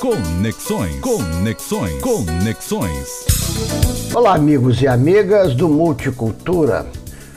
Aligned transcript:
Conexões. 0.00 1.00
Conexões. 1.00 2.00
Conexões. 2.00 3.26
Olá, 4.14 4.36
amigos 4.36 4.80
e 4.80 4.86
amigas 4.86 5.56
do 5.56 5.68
Multicultura. 5.68 6.86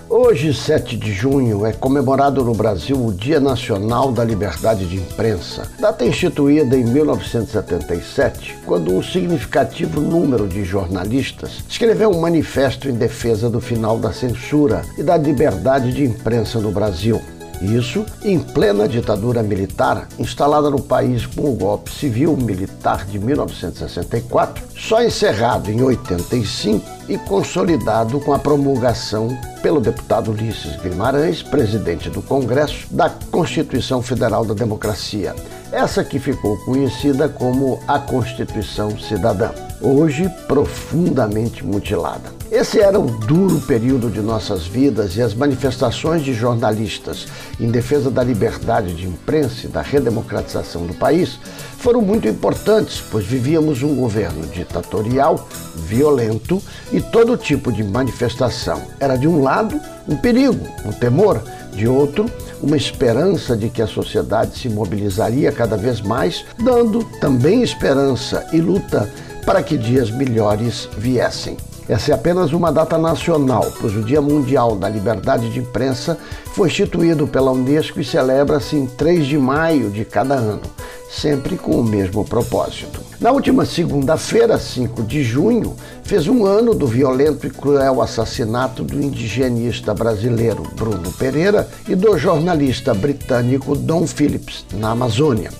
Hoje, 0.07 0.53
7 0.53 0.95
de 0.95 1.11
junho, 1.11 1.65
é 1.65 1.73
comemorado 1.73 2.43
no 2.43 2.53
Brasil 2.53 3.03
o 3.03 3.11
Dia 3.11 3.39
Nacional 3.39 4.11
da 4.11 4.23
Liberdade 4.23 4.85
de 4.85 4.97
Imprensa, 4.97 5.71
data 5.79 6.05
instituída 6.05 6.77
em 6.77 6.83
1977, 6.83 8.59
quando 8.63 8.93
um 8.93 9.01
significativo 9.01 9.99
número 9.99 10.47
de 10.47 10.63
jornalistas 10.63 11.63
escreveu 11.67 12.11
um 12.11 12.21
manifesto 12.21 12.87
em 12.87 12.93
defesa 12.93 13.49
do 13.49 13.59
final 13.59 13.97
da 13.97 14.13
censura 14.13 14.83
e 14.99 15.01
da 15.01 15.17
liberdade 15.17 15.91
de 15.91 16.03
imprensa 16.03 16.59
no 16.59 16.71
Brasil. 16.71 17.19
Isso 17.61 18.03
em 18.23 18.39
plena 18.39 18.87
ditadura 18.87 19.43
militar 19.43 20.07
instalada 20.17 20.69
no 20.69 20.81
país 20.81 21.27
com 21.27 21.51
o 21.51 21.55
golpe 21.55 21.91
civil 21.91 22.35
militar 22.35 23.05
de 23.05 23.19
1964, 23.19 24.63
só 24.75 25.03
encerrado 25.03 25.69
em 25.69 25.81
85 25.83 26.83
e 27.07 27.17
consolidado 27.19 28.19
com 28.19 28.33
a 28.33 28.39
promulgação 28.39 29.29
pelo 29.61 29.79
deputado 29.79 30.31
Ulisses 30.31 30.75
Guimarães, 30.81 31.43
presidente 31.43 32.09
do 32.09 32.21
Congresso, 32.21 32.87
da 32.89 33.09
Constituição 33.09 34.01
Federal 34.01 34.43
da 34.43 34.55
Democracia. 34.55 35.35
Essa 35.71 36.03
que 36.03 36.19
ficou 36.19 36.57
conhecida 36.65 37.29
como 37.29 37.79
a 37.87 37.99
Constituição 37.99 38.97
Cidadã, 38.97 39.51
hoje 39.81 40.27
profundamente 40.47 41.63
mutilada. 41.63 42.40
Esse 42.51 42.81
era 42.81 42.99
o 42.99 43.05
duro 43.05 43.61
período 43.61 44.09
de 44.09 44.19
nossas 44.19 44.67
vidas 44.67 45.15
e 45.15 45.21
as 45.21 45.33
manifestações 45.33 46.21
de 46.21 46.33
jornalistas 46.33 47.25
em 47.57 47.71
defesa 47.71 48.11
da 48.11 48.21
liberdade 48.21 48.93
de 48.93 49.07
imprensa 49.07 49.67
e 49.67 49.69
da 49.69 49.81
redemocratização 49.81 50.85
do 50.85 50.93
país 50.93 51.39
foram 51.77 52.01
muito 52.01 52.27
importantes, 52.27 53.01
pois 53.09 53.25
vivíamos 53.25 53.81
um 53.83 53.95
governo 53.95 54.45
ditatorial, 54.47 55.47
violento 55.77 56.61
e 56.91 56.99
todo 56.99 57.37
tipo 57.37 57.71
de 57.71 57.85
manifestação 57.85 58.81
era, 58.99 59.15
de 59.15 59.29
um 59.29 59.41
lado, 59.41 59.79
um 60.05 60.17
perigo, 60.17 60.67
um 60.85 60.91
temor, 60.91 61.41
de 61.71 61.87
outro, 61.87 62.29
uma 62.61 62.75
esperança 62.75 63.55
de 63.55 63.69
que 63.69 63.81
a 63.81 63.87
sociedade 63.87 64.59
se 64.59 64.67
mobilizaria 64.67 65.53
cada 65.53 65.77
vez 65.77 66.01
mais, 66.01 66.43
dando 66.61 67.01
também 67.21 67.63
esperança 67.63 68.45
e 68.51 68.59
luta 68.59 69.09
para 69.45 69.63
que 69.63 69.77
dias 69.77 70.11
melhores 70.11 70.89
viessem. 70.97 71.55
Essa 71.89 72.11
é 72.11 72.13
apenas 72.13 72.53
uma 72.53 72.71
data 72.71 72.97
nacional, 72.97 73.71
pois 73.79 73.95
o 73.95 74.03
Dia 74.03 74.21
Mundial 74.21 74.75
da 74.75 74.87
Liberdade 74.87 75.49
de 75.49 75.59
Imprensa 75.59 76.17
foi 76.53 76.67
instituído 76.67 77.27
pela 77.27 77.51
Unesco 77.51 77.99
e 77.99 78.05
celebra-se 78.05 78.75
em 78.75 78.85
3 78.85 79.25
de 79.25 79.37
maio 79.37 79.89
de 79.89 80.05
cada 80.05 80.35
ano, 80.35 80.61
sempre 81.09 81.57
com 81.57 81.71
o 81.71 81.83
mesmo 81.83 82.23
propósito. 82.23 83.01
Na 83.19 83.31
última 83.31 83.65
segunda-feira, 83.65 84.57
5 84.57 85.03
de 85.03 85.23
junho, 85.23 85.75
fez 86.03 86.27
um 86.27 86.45
ano 86.45 86.73
do 86.73 86.87
violento 86.87 87.45
e 87.45 87.49
cruel 87.49 88.01
assassinato 88.01 88.83
do 88.83 89.01
indigenista 89.01 89.93
brasileiro 89.93 90.63
Bruno 90.75 91.11
Pereira 91.13 91.67
e 91.87 91.95
do 91.95 92.17
jornalista 92.17 92.93
britânico 92.93 93.75
Don 93.75 94.07
Phillips, 94.07 94.65
na 94.73 94.91
Amazônia. 94.91 95.51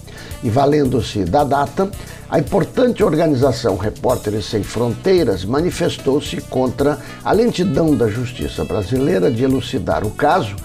E 0.43 0.49
valendo-se 0.49 1.23
da 1.25 1.43
data, 1.43 1.89
a 2.29 2.39
importante 2.39 3.03
organização 3.03 3.75
Repórteres 3.75 4.45
Sem 4.45 4.63
Fronteiras 4.63 5.43
manifestou-se 5.43 6.39
contra 6.41 6.97
a 7.23 7.31
lentidão 7.31 7.95
da 7.95 8.07
justiça 8.07 8.63
brasileira 8.63 9.29
de 9.29 9.43
elucidar 9.43 10.05
o 10.05 10.11
caso, 10.11 10.55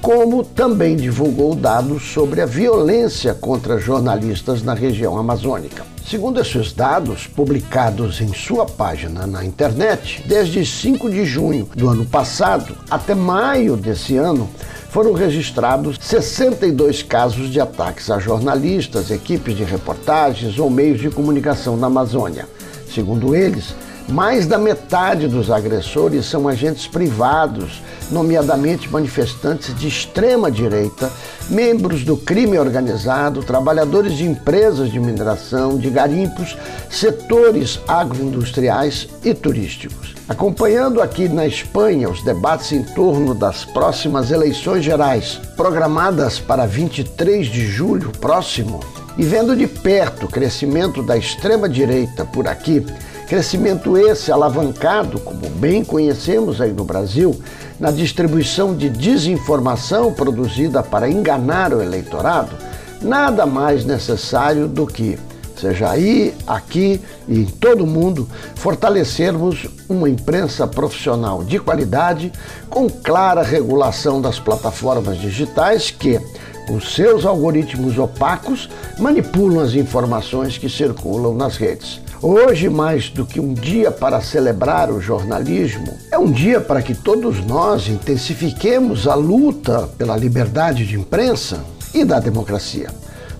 como 0.00 0.42
também 0.42 0.96
divulgou 0.96 1.54
dados 1.54 2.02
sobre 2.12 2.40
a 2.40 2.46
violência 2.46 3.32
contra 3.34 3.78
jornalistas 3.78 4.62
na 4.62 4.74
região 4.74 5.16
amazônica. 5.16 5.84
Segundo 6.04 6.40
esses 6.40 6.72
dados, 6.72 7.28
publicados 7.28 8.20
em 8.20 8.34
sua 8.34 8.66
página 8.66 9.24
na 9.26 9.44
internet, 9.44 10.24
desde 10.26 10.66
5 10.66 11.08
de 11.08 11.24
junho 11.24 11.68
do 11.76 11.88
ano 11.88 12.04
passado 12.04 12.76
até 12.90 13.14
maio 13.14 13.76
desse 13.76 14.16
ano, 14.16 14.50
foram 14.92 15.14
registrados 15.14 15.96
62 16.02 17.02
casos 17.02 17.48
de 17.48 17.58
ataques 17.58 18.10
a 18.10 18.18
jornalistas, 18.18 19.10
equipes 19.10 19.56
de 19.56 19.64
reportagens 19.64 20.58
ou 20.58 20.68
meios 20.68 21.00
de 21.00 21.08
comunicação 21.08 21.78
na 21.78 21.86
Amazônia. 21.86 22.46
Segundo 22.94 23.34
eles, 23.34 23.74
mais 24.08 24.46
da 24.46 24.58
metade 24.58 25.26
dos 25.26 25.50
agressores 25.50 26.26
são 26.26 26.46
agentes 26.46 26.86
privados, 26.86 27.82
nomeadamente 28.10 28.90
manifestantes 28.90 29.74
de 29.74 29.88
extrema 29.88 30.50
direita, 30.50 31.10
membros 31.48 32.04
do 32.04 32.16
crime 32.16 32.58
organizado, 32.58 33.42
trabalhadores 33.42 34.14
de 34.14 34.24
empresas 34.24 34.90
de 34.90 35.00
mineração, 35.00 35.78
de 35.78 35.88
garimpos, 35.88 36.56
setores 36.90 37.80
agroindustriais 37.88 39.08
e 39.24 39.32
turísticos. 39.32 40.14
Acompanhando 40.28 41.00
aqui 41.00 41.28
na 41.28 41.46
Espanha 41.46 42.10
os 42.10 42.22
debates 42.22 42.72
em 42.72 42.82
torno 42.82 43.34
das 43.34 43.64
próximas 43.64 44.30
eleições 44.30 44.84
gerais, 44.84 45.40
programadas 45.56 46.38
para 46.38 46.66
23 46.66 47.46
de 47.46 47.66
julho 47.66 48.10
próximo, 48.20 48.80
e 49.16 49.22
vendo 49.22 49.56
de 49.56 49.66
perto 49.66 50.26
o 50.26 50.28
crescimento 50.28 51.02
da 51.02 51.16
extrema 51.16 51.68
direita 51.68 52.24
por 52.24 52.48
aqui, 52.48 52.84
Crescimento 53.32 53.96
esse 53.96 54.30
alavancado, 54.30 55.18
como 55.18 55.48
bem 55.48 55.82
conhecemos 55.82 56.60
aí 56.60 56.70
no 56.70 56.84
Brasil, 56.84 57.34
na 57.80 57.90
distribuição 57.90 58.74
de 58.74 58.90
desinformação 58.90 60.12
produzida 60.12 60.82
para 60.82 61.08
enganar 61.08 61.72
o 61.72 61.80
eleitorado, 61.80 62.54
nada 63.00 63.46
mais 63.46 63.86
necessário 63.86 64.68
do 64.68 64.86
que, 64.86 65.18
seja 65.56 65.88
aí, 65.88 66.34
aqui 66.46 67.00
e 67.26 67.40
em 67.40 67.46
todo 67.46 67.84
o 67.84 67.86
mundo, 67.86 68.28
fortalecermos 68.54 69.66
uma 69.88 70.10
imprensa 70.10 70.66
profissional 70.66 71.42
de 71.42 71.58
qualidade, 71.58 72.30
com 72.68 72.86
clara 72.86 73.42
regulação 73.42 74.20
das 74.20 74.38
plataformas 74.38 75.16
digitais 75.16 75.90
que, 75.90 76.20
com 76.66 76.80
seus 76.80 77.24
algoritmos 77.24 77.98
opacos, 77.98 78.68
manipulam 78.98 79.60
as 79.60 79.74
informações 79.74 80.58
que 80.58 80.68
circulam 80.68 81.34
nas 81.34 81.56
redes. 81.56 82.00
Hoje, 82.22 82.68
mais 82.68 83.08
do 83.08 83.26
que 83.26 83.40
um 83.40 83.52
dia 83.52 83.90
para 83.90 84.20
celebrar 84.20 84.90
o 84.90 85.00
jornalismo, 85.00 85.98
é 86.10 86.16
um 86.16 86.30
dia 86.30 86.60
para 86.60 86.80
que 86.80 86.94
todos 86.94 87.44
nós 87.44 87.88
intensifiquemos 87.88 89.08
a 89.08 89.14
luta 89.14 89.88
pela 89.98 90.16
liberdade 90.16 90.86
de 90.86 90.96
imprensa 90.96 91.64
e 91.92 92.04
da 92.04 92.20
democracia. 92.20 92.90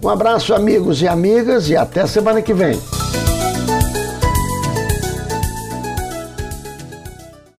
Um 0.02 0.08
abraço, 0.08 0.52
amigos 0.52 1.00
e 1.00 1.06
amigas, 1.06 1.68
e 1.68 1.76
até 1.76 2.06
semana 2.08 2.42
que 2.42 2.52
vem. 2.52 2.76